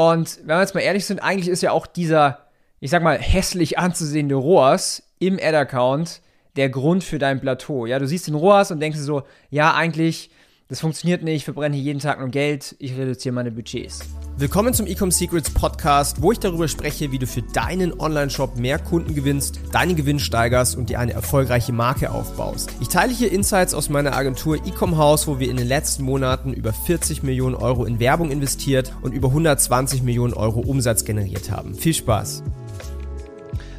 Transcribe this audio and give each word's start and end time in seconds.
Und 0.00 0.38
wenn 0.38 0.56
wir 0.56 0.60
jetzt 0.60 0.74
mal 0.74 0.80
ehrlich 0.80 1.04
sind, 1.04 1.18
eigentlich 1.18 1.48
ist 1.48 1.62
ja 1.62 1.72
auch 1.72 1.86
dieser, 1.86 2.46
ich 2.80 2.90
sag 2.90 3.02
mal, 3.02 3.18
hässlich 3.18 3.78
anzusehende 3.78 4.34
ROAS 4.34 5.02
im 5.18 5.38
Ad-Account 5.38 6.22
der 6.56 6.70
Grund 6.70 7.04
für 7.04 7.18
dein 7.18 7.38
Plateau. 7.40 7.84
Ja, 7.84 7.98
du 7.98 8.06
siehst 8.06 8.26
den 8.26 8.34
ROAS 8.34 8.70
und 8.70 8.80
denkst 8.80 8.96
dir 8.96 9.04
so, 9.04 9.22
ja, 9.50 9.74
eigentlich 9.74 10.30
das 10.68 10.78
funktioniert 10.78 11.24
nicht, 11.24 11.34
ich 11.34 11.44
verbrenne 11.44 11.74
hier 11.74 11.84
jeden 11.84 11.98
Tag 11.98 12.20
nur 12.20 12.28
Geld, 12.28 12.76
ich 12.78 12.96
reduziere 12.96 13.34
meine 13.34 13.50
Budgets. 13.50 14.08
Willkommen 14.40 14.72
zum 14.72 14.86
Ecom 14.86 15.10
Secrets 15.10 15.50
Podcast, 15.50 16.22
wo 16.22 16.32
ich 16.32 16.40
darüber 16.40 16.66
spreche, 16.66 17.12
wie 17.12 17.18
du 17.18 17.26
für 17.26 17.42
deinen 17.42 18.00
Online-Shop 18.00 18.56
mehr 18.56 18.78
Kunden 18.78 19.14
gewinnst, 19.14 19.60
deinen 19.70 19.96
Gewinn 19.96 20.18
steigerst 20.18 20.78
und 20.78 20.88
dir 20.88 20.98
eine 20.98 21.12
erfolgreiche 21.12 21.74
Marke 21.74 22.10
aufbaust. 22.10 22.70
Ich 22.80 22.88
teile 22.88 23.12
hier 23.12 23.30
Insights 23.30 23.74
aus 23.74 23.90
meiner 23.90 24.16
Agentur 24.16 24.56
Ecom 24.56 24.96
House, 24.96 25.26
wo 25.26 25.40
wir 25.40 25.50
in 25.50 25.58
den 25.58 25.68
letzten 25.68 26.04
Monaten 26.04 26.54
über 26.54 26.72
40 26.72 27.22
Millionen 27.22 27.54
Euro 27.54 27.84
in 27.84 28.00
Werbung 28.00 28.30
investiert 28.30 28.94
und 29.02 29.12
über 29.12 29.28
120 29.28 30.02
Millionen 30.04 30.32
Euro 30.32 30.60
Umsatz 30.60 31.04
generiert 31.04 31.50
haben. 31.50 31.74
Viel 31.74 31.92
Spaß! 31.92 32.42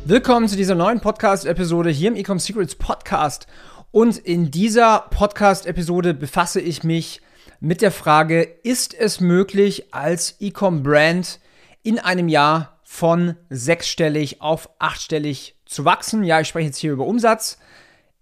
Willkommen 0.05 0.47
zu 0.47 0.57
dieser 0.57 0.75
neuen 0.75 0.99
Podcast-Episode 0.99 1.89
hier 1.89 2.09
im 2.09 2.15
Ecom 2.15 2.37
Secrets 2.37 2.75
Podcast. 2.75 3.47
Und 3.89 4.19
in 4.19 4.51
dieser 4.51 5.05
Podcast-Episode 5.09 6.13
befasse 6.13 6.61
ich 6.61 6.83
mich 6.83 7.19
mit 7.61 7.81
der 7.81 7.91
Frage, 7.91 8.41
ist 8.41 8.93
es 8.93 9.21
möglich, 9.21 9.93
als 9.93 10.35
E-Com-Brand 10.39 11.39
in 11.83 11.99
einem 11.99 12.27
Jahr 12.27 12.79
von 12.83 13.37
sechsstellig 13.49 14.41
auf 14.41 14.69
achtstellig 14.79 15.55
zu 15.65 15.85
wachsen? 15.85 16.23
Ja, 16.23 16.41
ich 16.41 16.47
spreche 16.47 16.67
jetzt 16.67 16.79
hier 16.79 16.91
über 16.91 17.05
Umsatz. 17.05 17.59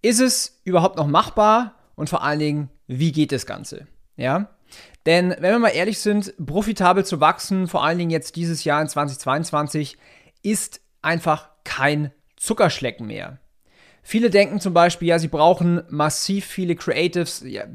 Ist 0.02 0.20
es 0.20 0.60
überhaupt 0.66 0.98
noch 0.98 1.08
machbar? 1.08 1.76
Und 1.96 2.10
vor 2.10 2.22
allen 2.22 2.40
Dingen, 2.40 2.70
wie 2.88 3.12
geht 3.12 3.32
das 3.32 3.46
Ganze? 3.46 3.88
Ja, 4.18 4.50
denn 5.06 5.32
wenn 5.40 5.54
wir 5.54 5.60
mal 5.60 5.70
ehrlich 5.70 6.00
sind, 6.00 6.34
profitabel 6.46 7.06
zu 7.06 7.20
wachsen, 7.22 7.68
vor 7.68 7.84
allen 7.84 7.98
Dingen 7.98 8.12
jetzt 8.12 8.36
dieses 8.36 8.64
Jahr 8.66 8.82
in 8.82 8.90
2022, 8.90 9.98
ist 10.44 10.82
einfach 11.02 11.50
kein 11.64 12.12
Zuckerschlecken 12.36 13.08
mehr. 13.08 13.40
Viele 14.04 14.30
denken 14.30 14.60
zum 14.60 14.74
Beispiel, 14.74 15.08
ja, 15.08 15.20
sie 15.20 15.28
brauchen 15.28 15.84
massiv 15.90 16.46
viele 16.46 16.76
Creatives, 16.76 17.44
ja, 17.46 17.66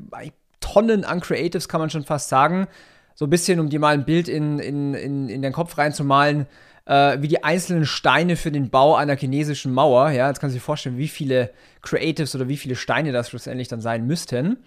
Tonnen 0.74 1.04
an 1.04 1.20
Creatives 1.20 1.68
kann 1.68 1.80
man 1.80 1.90
schon 1.90 2.04
fast 2.04 2.28
sagen. 2.28 2.66
So 3.14 3.26
ein 3.26 3.30
bisschen, 3.30 3.60
um 3.60 3.70
dir 3.70 3.78
mal 3.78 3.94
ein 3.94 4.04
Bild 4.04 4.26
in, 4.26 4.58
in, 4.58 4.94
in, 4.94 5.28
in 5.28 5.40
den 5.40 5.52
Kopf 5.52 5.78
reinzumalen, 5.78 6.46
äh, 6.86 7.18
wie 7.20 7.28
die 7.28 7.44
einzelnen 7.44 7.86
Steine 7.86 8.34
für 8.34 8.50
den 8.50 8.70
Bau 8.70 8.96
einer 8.96 9.16
chinesischen 9.16 9.72
Mauer. 9.72 10.10
Ja, 10.10 10.26
jetzt 10.26 10.40
kannst 10.40 10.54
du 10.54 10.58
dir 10.58 10.64
vorstellen, 10.64 10.98
wie 10.98 11.06
viele 11.06 11.50
Creatives 11.82 12.34
oder 12.34 12.48
wie 12.48 12.56
viele 12.56 12.74
Steine 12.74 13.12
das 13.12 13.30
schlussendlich 13.30 13.68
dann 13.68 13.80
sein 13.80 14.04
müssten. 14.04 14.64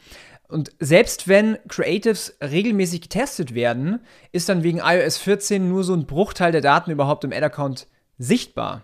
Und 0.48 0.72
selbst 0.80 1.28
wenn 1.28 1.58
Creatives 1.68 2.38
regelmäßig 2.42 3.02
getestet 3.02 3.54
werden, 3.54 4.00
ist 4.32 4.48
dann 4.48 4.64
wegen 4.64 4.80
iOS 4.80 5.18
14 5.18 5.68
nur 5.68 5.84
so 5.84 5.94
ein 5.94 6.06
Bruchteil 6.06 6.54
der 6.54 6.62
Daten 6.62 6.90
überhaupt 6.90 7.26
im 7.26 7.34
Ad-Account 7.34 7.88
sichtbar. 8.18 8.84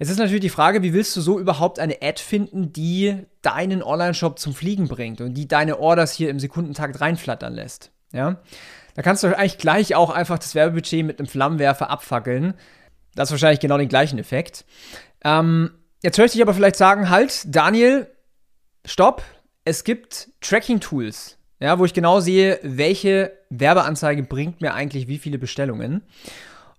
Jetzt 0.00 0.08
ist 0.08 0.18
natürlich 0.18 0.40
die 0.40 0.48
Frage, 0.48 0.82
wie 0.82 0.94
willst 0.94 1.14
du 1.14 1.20
so 1.20 1.38
überhaupt 1.38 1.78
eine 1.78 1.98
Ad 2.00 2.22
finden, 2.22 2.72
die 2.72 3.18
deinen 3.42 3.82
Online-Shop 3.82 4.38
zum 4.38 4.54
Fliegen 4.54 4.88
bringt 4.88 5.20
und 5.20 5.34
die 5.34 5.46
deine 5.46 5.78
Orders 5.78 6.14
hier 6.14 6.30
im 6.30 6.40
Sekundentakt 6.40 7.02
reinflattern 7.02 7.52
lässt. 7.52 7.90
Ja? 8.10 8.40
Da 8.94 9.02
kannst 9.02 9.22
du 9.22 9.26
eigentlich 9.26 9.58
gleich 9.58 9.94
auch 9.94 10.08
einfach 10.08 10.38
das 10.38 10.54
Werbebudget 10.54 11.04
mit 11.04 11.18
einem 11.18 11.28
Flammenwerfer 11.28 11.90
abfackeln. 11.90 12.54
Das 13.14 13.28
ist 13.28 13.32
wahrscheinlich 13.32 13.60
genau 13.60 13.76
den 13.76 13.90
gleichen 13.90 14.18
Effekt. 14.18 14.64
Ähm, 15.22 15.72
jetzt 16.02 16.16
möchte 16.16 16.38
ich 16.38 16.42
aber 16.42 16.54
vielleicht 16.54 16.76
sagen, 16.76 17.10
halt, 17.10 17.54
Daniel, 17.54 18.10
stopp. 18.86 19.22
Es 19.66 19.84
gibt 19.84 20.30
Tracking-Tools, 20.40 21.36
ja, 21.58 21.78
wo 21.78 21.84
ich 21.84 21.92
genau 21.92 22.20
sehe, 22.20 22.58
welche 22.62 23.32
Werbeanzeige 23.50 24.22
bringt 24.22 24.62
mir 24.62 24.72
eigentlich 24.72 25.08
wie 25.08 25.18
viele 25.18 25.38
Bestellungen. 25.38 26.00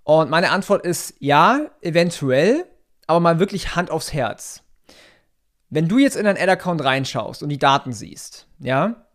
Und 0.04 0.32
meine 0.32 0.50
Antwort 0.50 0.84
ist 0.84 1.14
ja, 1.20 1.70
eventuell 1.82 2.66
aber 3.12 3.20
mal 3.20 3.40
wirklich 3.40 3.76
Hand 3.76 3.92
aufs 3.92 4.14
Herz. 4.14 4.64
Wenn 5.70 5.88
du 5.88 5.98
jetzt 5.98 6.16
in 6.16 6.26
deinen 6.26 6.38
Ad-Account 6.38 6.84
reinschaust 6.84 7.44
und 7.44 7.50
die 7.50 7.60
Daten 7.60 7.94
siehst, 7.94 8.48
ja, 8.60 9.06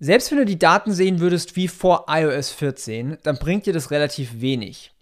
selbst 0.00 0.30
wenn 0.30 0.38
du 0.38 0.44
die 0.44 0.58
Daten 0.58 0.92
sehen 0.92 1.20
würdest 1.20 1.56
wie 1.56 1.68
vor 1.68 2.06
iOS 2.08 2.50
14, 2.50 3.18
dann 3.22 3.38
bringt 3.38 3.66
dir 3.66 3.72
das 3.72 3.90
relativ 3.90 4.40
wenig. 4.40 4.92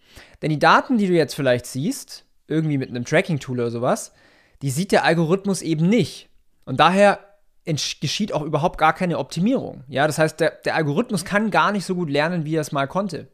Denn 0.40 0.50
die 0.50 0.58
Daten, 0.58 0.98
die 0.98 1.06
du 1.06 1.12
jetzt 1.12 1.34
vielleicht 1.34 1.66
siehst, 1.66 2.24
irgendwie 2.48 2.78
mit 2.78 2.90
einem 2.90 3.04
Tracking-Tool 3.04 3.60
oder 3.60 3.70
sowas, 3.70 4.12
die 4.60 4.70
sieht 4.70 4.92
der 4.92 5.04
Algorithmus 5.04 5.62
eben 5.62 5.88
nicht. 5.88 6.28
Und 6.64 6.80
daher 6.80 7.18
geschieht 7.64 8.32
auch 8.32 8.42
überhaupt 8.42 8.78
gar 8.78 8.92
keine 8.92 9.18
Optimierung. 9.18 9.84
Ja, 9.88 10.06
das 10.06 10.18
heißt, 10.18 10.40
der, 10.40 10.50
der 10.64 10.76
Algorithmus 10.76 11.24
kann 11.24 11.50
gar 11.50 11.72
nicht 11.72 11.84
so 11.84 11.94
gut 11.94 12.10
lernen, 12.10 12.44
wie 12.44 12.56
er 12.56 12.60
es 12.60 12.72
mal 12.72 12.86
konnte. 12.86 13.28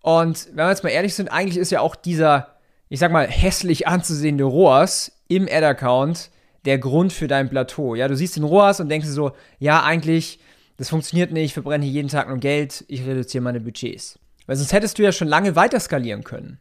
Und 0.00 0.48
wenn 0.48 0.66
wir 0.66 0.70
jetzt 0.70 0.84
mal 0.84 0.90
ehrlich 0.90 1.14
sind, 1.14 1.30
eigentlich 1.30 1.58
ist 1.58 1.70
ja 1.70 1.80
auch 1.80 1.94
dieser 1.94 2.56
ich 2.92 2.98
sag 2.98 3.10
mal, 3.10 3.26
hässlich 3.26 3.88
anzusehende 3.88 4.44
ROAS 4.44 5.12
im 5.26 5.48
Ad-Account 5.50 6.30
der 6.66 6.76
Grund 6.76 7.10
für 7.14 7.26
dein 7.26 7.48
Plateau. 7.48 7.94
Ja, 7.94 8.06
du 8.06 8.14
siehst 8.14 8.36
den 8.36 8.44
ROAS 8.44 8.80
und 8.80 8.90
denkst 8.90 9.06
dir 9.06 9.14
so, 9.14 9.32
ja, 9.58 9.82
eigentlich, 9.82 10.40
das 10.76 10.90
funktioniert 10.90 11.32
nicht, 11.32 11.46
ich 11.46 11.52
verbrenne 11.54 11.86
hier 11.86 11.94
jeden 11.94 12.10
Tag 12.10 12.28
nur 12.28 12.36
Geld, 12.36 12.84
ich 12.88 13.06
reduziere 13.06 13.42
meine 13.42 13.60
Budgets. 13.60 14.18
Weil 14.44 14.56
sonst 14.56 14.74
hättest 14.74 14.98
du 14.98 15.02
ja 15.02 15.10
schon 15.10 15.28
lange 15.28 15.56
weiter 15.56 15.80
skalieren 15.80 16.22
können. 16.22 16.58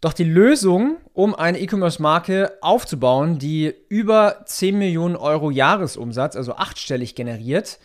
Doch 0.00 0.14
die 0.14 0.24
Lösung, 0.24 0.96
um 1.12 1.34
eine 1.34 1.58
E-Commerce-Marke 1.58 2.54
aufzubauen, 2.62 3.38
die 3.38 3.74
über 3.90 4.40
10 4.46 4.78
Millionen 4.78 5.16
Euro 5.16 5.50
Jahresumsatz, 5.50 6.34
also 6.34 6.54
achtstellig 6.54 7.14
generiert, 7.14 7.78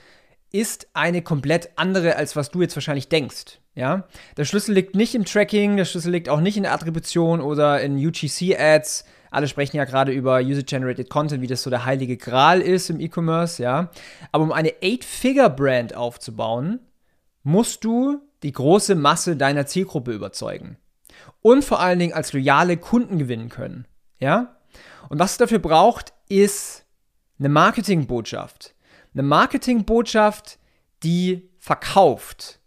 ist 0.52 0.88
eine 0.94 1.22
komplett 1.22 1.70
andere, 1.76 2.16
als 2.16 2.36
was 2.36 2.52
du 2.52 2.62
jetzt 2.62 2.76
wahrscheinlich 2.76 3.10
denkst. 3.10 3.60
Ja? 3.76 4.08
Der 4.38 4.46
Schlüssel 4.46 4.74
liegt 4.74 4.96
nicht 4.96 5.16
im 5.16 5.26
Tracking, 5.26 5.78
der 5.78 5.86
Schlüssel 5.86 6.12
liegt 6.12 6.30
auch 6.30 6.40
nicht 6.40 6.58
in 6.58 6.64
der 6.64 6.74
Attribution 6.74 7.42
oder 7.42 7.82
in 7.82 7.98
UGC-Ads. 7.98 9.06
Alle 9.32 9.48
sprechen 9.48 9.76
ja 9.76 9.84
gerade 9.84 10.14
über 10.14 10.40
User-Generated 10.40 11.10
Content, 11.10 11.42
wie 11.42 11.48
das 11.48 11.64
so 11.64 11.70
der 11.70 11.84
heilige 11.84 12.16
Gral 12.16 12.62
ist 12.62 12.90
im 12.90 13.02
E-Commerce, 13.02 13.62
ja. 13.62 13.92
Aber 14.32 14.46
um 14.46 14.54
eine 14.54 14.74
Eight-Figure-Brand 14.82 15.94
aufzubauen, 15.94 16.80
musst 17.44 17.84
du 17.84 18.22
die 18.44 18.54
große 18.54 18.96
Masse 18.96 19.36
deiner 19.36 19.66
Zielgruppe 19.66 20.14
überzeugen. 20.14 20.78
Und 21.42 21.66
vor 21.66 21.80
allen 21.80 22.00
Dingen 22.00 22.14
als 22.14 22.32
loyale 22.32 22.78
Kunden 22.78 23.18
gewinnen 23.18 23.50
können, 23.50 23.88
ja. 24.20 24.56
Und 25.10 25.20
was 25.20 25.32
es 25.32 25.38
dafür 25.38 25.60
braucht, 25.60 26.14
ist 26.30 26.86
eine 27.38 27.50
Marketingbotschaft. 27.50 28.75
Eine 29.16 29.24
Marketingbotschaft, 29.24 30.60
die 31.04 31.50
verkauft, 31.58 32.60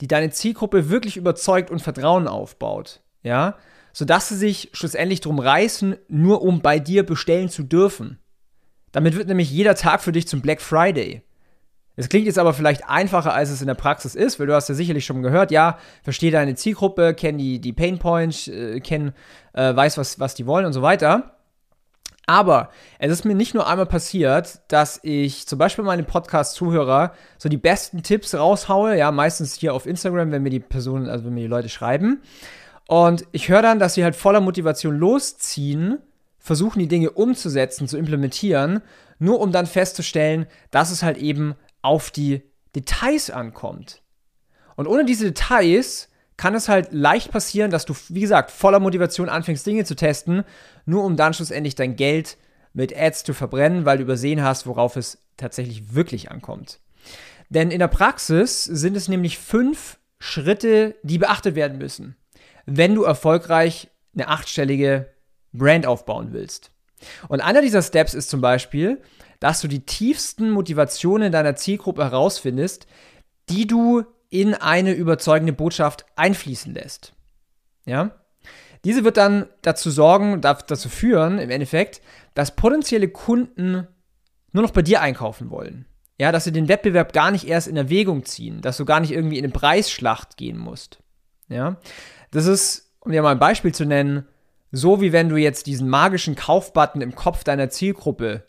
die 0.00 0.06
deine 0.06 0.30
Zielgruppe 0.30 0.88
wirklich 0.88 1.16
überzeugt 1.16 1.70
und 1.70 1.82
Vertrauen 1.82 2.28
aufbaut, 2.28 3.00
ja, 3.22 3.56
sodass 3.92 4.28
sie 4.28 4.36
sich 4.36 4.70
schlussendlich 4.72 5.20
drum 5.20 5.40
reißen, 5.40 5.96
nur 6.08 6.42
um 6.42 6.62
bei 6.62 6.78
dir 6.78 7.04
bestellen 7.04 7.48
zu 7.48 7.64
dürfen. 7.64 8.20
Damit 8.92 9.16
wird 9.16 9.26
nämlich 9.26 9.50
jeder 9.50 9.74
Tag 9.74 10.00
für 10.00 10.12
dich 10.12 10.28
zum 10.28 10.40
Black 10.40 10.60
Friday. 10.60 11.22
Es 11.96 12.08
klingt 12.08 12.26
jetzt 12.26 12.38
aber 12.38 12.54
vielleicht 12.54 12.88
einfacher, 12.88 13.34
als 13.34 13.50
es 13.50 13.60
in 13.60 13.66
der 13.66 13.74
Praxis 13.74 14.14
ist, 14.14 14.38
weil 14.38 14.46
du 14.46 14.54
hast 14.54 14.68
ja 14.68 14.76
sicherlich 14.76 15.04
schon 15.04 15.22
gehört, 15.22 15.50
ja, 15.50 15.76
verstehe 16.04 16.30
deine 16.30 16.54
Zielgruppe, 16.54 17.14
kenn 17.14 17.36
die, 17.36 17.60
die 17.60 17.72
Pain 17.72 17.98
Points, 17.98 18.46
äh, 18.46 18.78
kenn, 18.80 19.12
äh, 19.54 19.74
weiß, 19.74 19.98
was, 19.98 20.20
was 20.20 20.34
die 20.36 20.46
wollen 20.46 20.66
und 20.66 20.72
so 20.72 20.82
weiter. 20.82 21.39
Aber 22.30 22.70
es 23.00 23.10
ist 23.10 23.24
mir 23.24 23.34
nicht 23.34 23.54
nur 23.54 23.66
einmal 23.66 23.86
passiert, 23.86 24.60
dass 24.68 25.00
ich 25.02 25.48
zum 25.48 25.58
Beispiel 25.58 25.82
meinen 25.82 26.04
Podcast-Zuhörer 26.04 27.12
so 27.38 27.48
die 27.48 27.56
besten 27.56 28.04
Tipps 28.04 28.36
raushaue, 28.36 28.96
ja, 28.96 29.10
meistens 29.10 29.54
hier 29.54 29.74
auf 29.74 29.84
Instagram, 29.84 30.30
wenn 30.30 30.44
mir 30.44 30.50
die 30.50 30.60
Personen, 30.60 31.08
also 31.08 31.24
wenn 31.24 31.34
mir 31.34 31.40
die 31.40 31.46
Leute 31.48 31.68
schreiben. 31.68 32.22
Und 32.86 33.24
ich 33.32 33.48
höre 33.48 33.62
dann, 33.62 33.80
dass 33.80 33.94
sie 33.94 34.04
halt 34.04 34.14
voller 34.14 34.40
Motivation 34.40 34.96
losziehen, 34.96 35.98
versuchen 36.38 36.78
die 36.78 36.86
Dinge 36.86 37.10
umzusetzen, 37.10 37.88
zu 37.88 37.98
implementieren, 37.98 38.80
nur 39.18 39.40
um 39.40 39.50
dann 39.50 39.66
festzustellen, 39.66 40.46
dass 40.70 40.92
es 40.92 41.02
halt 41.02 41.18
eben 41.18 41.56
auf 41.82 42.12
die 42.12 42.42
Details 42.76 43.30
ankommt. 43.30 44.02
Und 44.76 44.86
ohne 44.86 45.04
diese 45.04 45.24
Details 45.24 46.09
kann 46.40 46.54
es 46.54 46.70
halt 46.70 46.88
leicht 46.90 47.32
passieren, 47.32 47.70
dass 47.70 47.84
du, 47.84 47.94
wie 48.08 48.22
gesagt, 48.22 48.50
voller 48.50 48.80
Motivation 48.80 49.28
anfängst, 49.28 49.66
Dinge 49.66 49.84
zu 49.84 49.94
testen, 49.94 50.44
nur 50.86 51.04
um 51.04 51.14
dann 51.14 51.34
schlussendlich 51.34 51.74
dein 51.74 51.96
Geld 51.96 52.38
mit 52.72 52.96
Ads 52.96 53.24
zu 53.24 53.34
verbrennen, 53.34 53.84
weil 53.84 53.98
du 53.98 54.04
übersehen 54.04 54.42
hast, 54.42 54.66
worauf 54.66 54.96
es 54.96 55.18
tatsächlich 55.36 55.92
wirklich 55.94 56.30
ankommt. 56.30 56.80
Denn 57.50 57.70
in 57.70 57.78
der 57.78 57.88
Praxis 57.88 58.64
sind 58.64 58.96
es 58.96 59.06
nämlich 59.06 59.36
fünf 59.36 59.98
Schritte, 60.18 60.96
die 61.02 61.18
beachtet 61.18 61.56
werden 61.56 61.76
müssen, 61.76 62.16
wenn 62.64 62.94
du 62.94 63.02
erfolgreich 63.02 63.90
eine 64.14 64.28
achtstellige 64.28 65.12
Brand 65.52 65.84
aufbauen 65.84 66.28
willst. 66.32 66.70
Und 67.28 67.42
einer 67.42 67.60
dieser 67.60 67.82
Steps 67.82 68.14
ist 68.14 68.30
zum 68.30 68.40
Beispiel, 68.40 69.02
dass 69.40 69.60
du 69.60 69.68
die 69.68 69.84
tiefsten 69.84 70.48
Motivationen 70.48 71.32
deiner 71.32 71.56
Zielgruppe 71.56 72.02
herausfindest, 72.02 72.86
die 73.50 73.66
du 73.66 74.06
in 74.30 74.54
eine 74.54 74.92
überzeugende 74.92 75.52
Botschaft 75.52 76.06
einfließen 76.16 76.72
lässt. 76.72 77.12
Ja? 77.84 78.12
Diese 78.84 79.04
wird 79.04 79.16
dann 79.16 79.46
dazu 79.62 79.90
sorgen, 79.90 80.40
dazu 80.40 80.88
führen, 80.88 81.38
im 81.38 81.50
Endeffekt, 81.50 82.00
dass 82.34 82.56
potenzielle 82.56 83.08
Kunden 83.08 83.86
nur 84.52 84.62
noch 84.62 84.70
bei 84.70 84.82
dir 84.82 85.00
einkaufen 85.02 85.50
wollen. 85.50 85.86
Ja, 86.18 86.32
dass 86.32 86.44
sie 86.44 86.52
den 86.52 86.68
Wettbewerb 86.68 87.12
gar 87.12 87.30
nicht 87.30 87.46
erst 87.46 87.66
in 87.66 87.76
Erwägung 87.76 88.24
ziehen, 88.24 88.60
dass 88.60 88.76
du 88.76 88.84
gar 88.84 89.00
nicht 89.00 89.12
irgendwie 89.12 89.38
in 89.38 89.44
eine 89.44 89.52
Preisschlacht 89.52 90.36
gehen 90.36 90.58
musst. 90.58 90.98
Ja, 91.48 91.78
das 92.30 92.46
ist, 92.46 92.94
um 93.00 93.12
dir 93.12 93.22
mal 93.22 93.32
ein 93.32 93.38
Beispiel 93.38 93.74
zu 93.74 93.84
nennen, 93.84 94.26
so 94.70 95.00
wie 95.00 95.12
wenn 95.12 95.28
du 95.28 95.36
jetzt 95.36 95.66
diesen 95.66 95.88
magischen 95.88 96.36
Kaufbutton 96.36 97.00
im 97.00 97.14
Kopf 97.14 97.42
deiner 97.42 97.70
Zielgruppe 97.70 98.44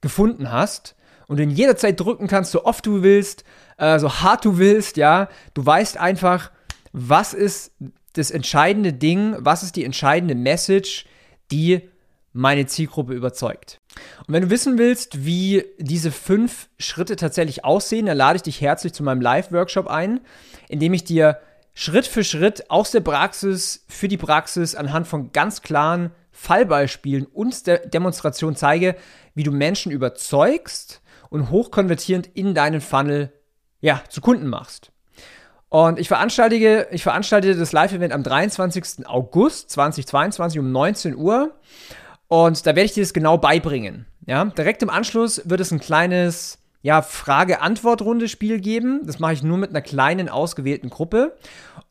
gefunden 0.00 0.50
hast 0.50 0.94
und 1.30 1.38
ihn 1.38 1.50
jederzeit 1.50 2.00
drücken 2.00 2.26
kannst, 2.26 2.50
so 2.50 2.64
oft 2.64 2.84
du 2.84 3.04
willst, 3.04 3.44
äh, 3.78 4.00
so 4.00 4.12
hart 4.12 4.44
du 4.44 4.58
willst, 4.58 4.96
ja. 4.96 5.28
Du 5.54 5.64
weißt 5.64 5.96
einfach, 5.96 6.50
was 6.90 7.34
ist 7.34 7.70
das 8.14 8.32
entscheidende 8.32 8.92
Ding, 8.92 9.36
was 9.38 9.62
ist 9.62 9.76
die 9.76 9.84
entscheidende 9.84 10.34
Message, 10.34 11.06
die 11.52 11.88
meine 12.32 12.66
Zielgruppe 12.66 13.14
überzeugt. 13.14 13.78
Und 14.26 14.34
wenn 14.34 14.42
du 14.42 14.50
wissen 14.50 14.76
willst, 14.76 15.24
wie 15.24 15.64
diese 15.78 16.10
fünf 16.10 16.68
Schritte 16.80 17.14
tatsächlich 17.14 17.64
aussehen, 17.64 18.06
dann 18.06 18.16
lade 18.16 18.34
ich 18.34 18.42
dich 18.42 18.60
herzlich 18.60 18.92
zu 18.92 19.04
meinem 19.04 19.20
Live-Workshop 19.20 19.86
ein, 19.86 20.18
in 20.68 20.80
dem 20.80 20.92
ich 20.94 21.04
dir 21.04 21.38
Schritt 21.74 22.08
für 22.08 22.24
Schritt 22.24 22.72
aus 22.72 22.90
der 22.90 23.02
Praxis 23.02 23.84
für 23.86 24.08
die 24.08 24.16
Praxis 24.16 24.74
anhand 24.74 25.06
von 25.06 25.30
ganz 25.30 25.62
klaren 25.62 26.10
Fallbeispielen 26.32 27.26
und 27.26 27.68
der 27.68 27.86
Demonstration 27.86 28.56
zeige, 28.56 28.96
wie 29.36 29.44
du 29.44 29.52
Menschen 29.52 29.92
überzeugst 29.92 31.00
und 31.30 31.50
hochkonvertierend 31.50 32.28
in 32.34 32.54
deinen 32.54 32.80
Funnel 32.80 33.32
ja, 33.80 34.02
zu 34.08 34.20
Kunden 34.20 34.46
machst. 34.46 34.92
Und 35.70 35.98
ich 35.98 36.08
veranstalte, 36.08 36.88
ich 36.90 37.02
veranstalte 37.02 37.54
das 37.54 37.72
Live-Event 37.72 38.12
am 38.12 38.22
23. 38.22 39.06
August 39.06 39.70
2022 39.70 40.58
um 40.58 40.72
19 40.72 41.16
Uhr. 41.16 41.54
Und 42.26 42.66
da 42.66 42.70
werde 42.70 42.86
ich 42.86 42.92
dir 42.92 43.02
das 43.02 43.12
genau 43.12 43.38
beibringen. 43.38 44.06
Ja, 44.26 44.44
direkt 44.44 44.82
im 44.82 44.90
Anschluss 44.90 45.42
wird 45.44 45.60
es 45.60 45.70
ein 45.70 45.80
kleines 45.80 46.58
ja, 46.82 47.02
Frage-Antwort-Runde-Spiel 47.02 48.60
geben. 48.60 49.02
Das 49.04 49.18
mache 49.20 49.34
ich 49.34 49.42
nur 49.42 49.58
mit 49.58 49.70
einer 49.70 49.80
kleinen 49.80 50.28
ausgewählten 50.28 50.90
Gruppe. 50.90 51.36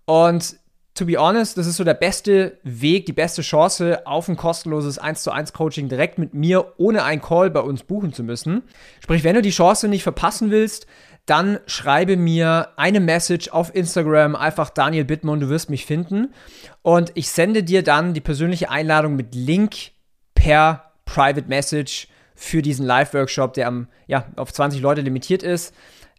Und 0.06 0.57
to 1.00 1.06
be 1.06 1.18
honest, 1.18 1.57
das 1.57 1.66
ist 1.66 1.78
so 1.78 1.86
der 1.86 1.94
beste 1.94 2.57
Weg, 2.63 3.06
die 3.06 3.13
beste 3.13 3.42
Chance 3.42 4.06
auf 4.06 4.28
ein 4.28 4.36
kostenloses 4.36 4.98
1 5.00 5.24
zu 5.24 5.31
1 5.31 5.54
Coaching 5.54 5.88
direkt 5.88 6.18
mit 6.18 6.34
mir 6.34 6.74
ohne 6.78 7.04
einen 7.04 7.22
Call 7.22 7.50
bei 7.50 7.62
uns 7.62 7.84
buchen 7.84 8.12
zu 8.12 8.22
müssen. 8.22 8.63
Sprich, 9.00 9.24
wenn 9.24 9.36
du 9.36 9.42
die 9.42 9.50
Chance 9.50 9.88
nicht 9.88 10.04
verpassen 10.04 10.51
willst, 10.51 10.88
dann 11.25 11.60
schreibe 11.68 12.18
mir 12.18 12.69
eine 12.75 13.00
Message 13.00 13.50
auf 13.50 13.74
Instagram, 13.74 14.36
einfach 14.36 14.69
Daniel 14.69 15.06
Bittmann, 15.06 15.40
du 15.40 15.48
wirst 15.48 15.69
mich 15.69 15.86
finden. 15.86 16.34
Und 16.81 17.12
ich 17.16 17.30
sende 17.30 17.63
dir 17.63 17.81
dann 17.81 18.13
die 18.13 18.22
persönliche 18.22 18.69
Einladung 18.69 19.16
mit 19.16 19.34
Link 19.34 19.92
per 20.36 20.92
Private 21.06 21.48
Message 21.48 22.07
für 22.36 22.62
diesen 22.62 22.86
Live-Workshop, 22.86 23.54
der 23.54 23.68
am, 23.68 23.88
ja, 24.07 24.25
auf 24.36 24.51
20 24.51 24.81
Leute 24.81 25.01
limitiert 25.01 25.44
ist. 25.44 25.74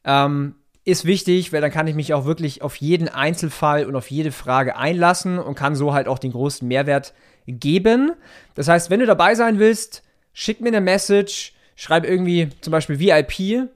Ähm, 0.04 0.54
ist 0.84 1.04
wichtig, 1.04 1.52
weil 1.52 1.60
dann 1.60 1.70
kann 1.70 1.86
ich 1.86 1.94
mich 1.94 2.14
auch 2.14 2.24
wirklich 2.24 2.62
auf 2.62 2.76
jeden 2.76 3.08
Einzelfall 3.08 3.84
und 3.84 3.96
auf 3.96 4.10
jede 4.10 4.32
Frage 4.32 4.76
einlassen 4.76 5.38
und 5.38 5.54
kann 5.54 5.74
so 5.74 5.92
halt 5.92 6.08
auch 6.08 6.18
den 6.18 6.32
großen 6.32 6.66
Mehrwert 6.66 7.12
geben. 7.46 8.12
Das 8.54 8.68
heißt, 8.68 8.90
wenn 8.90 9.00
du 9.00 9.06
dabei 9.06 9.34
sein 9.34 9.58
willst, 9.58 10.02
schick 10.32 10.60
mir 10.60 10.68
eine 10.68 10.80
Message, 10.80 11.52
schreib 11.76 12.04
irgendwie 12.04 12.48
zum 12.60 12.70
Beispiel 12.70 12.98
VIP 12.98 13.68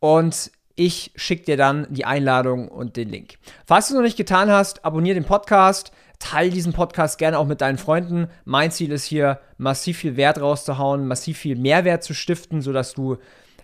und 0.00 0.50
ich 0.76 1.12
schicke 1.16 1.44
dir 1.44 1.56
dann 1.56 1.86
die 1.90 2.04
Einladung 2.04 2.68
und 2.68 2.96
den 2.96 3.08
Link. 3.08 3.38
Falls 3.66 3.88
du 3.88 3.94
es 3.94 3.96
noch 3.96 4.04
nicht 4.04 4.18
getan 4.18 4.50
hast, 4.50 4.84
abonniere 4.84 5.14
den 5.14 5.24
Podcast, 5.24 5.90
teile 6.18 6.50
diesen 6.50 6.72
Podcast 6.72 7.18
gerne 7.18 7.38
auch 7.38 7.46
mit 7.46 7.60
deinen 7.60 7.78
Freunden. 7.78 8.28
Mein 8.44 8.70
Ziel 8.70 8.92
ist 8.92 9.04
hier, 9.04 9.40
massiv 9.58 9.98
viel 9.98 10.16
Wert 10.16 10.40
rauszuhauen, 10.40 11.06
massiv 11.06 11.38
viel 11.38 11.56
Mehrwert 11.56 12.02
zu 12.02 12.14
stiften, 12.14 12.60
sodass 12.60 12.92
du 12.92 13.16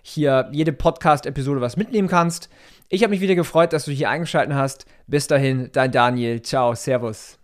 hier 0.03 0.49
jede 0.51 0.73
Podcast-Episode 0.73 1.61
was 1.61 1.77
mitnehmen 1.77 2.07
kannst. 2.07 2.49
Ich 2.89 3.01
habe 3.01 3.11
mich 3.11 3.21
wieder 3.21 3.35
gefreut, 3.35 3.73
dass 3.73 3.85
du 3.85 3.91
hier 3.91 4.09
eingeschaltet 4.09 4.53
hast. 4.53 4.85
Bis 5.07 5.25
dahin, 5.27 5.69
dein 5.71 5.91
Daniel. 5.91 6.41
Ciao, 6.43 6.75
Servus. 6.75 7.42